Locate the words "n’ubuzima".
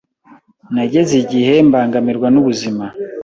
2.33-2.85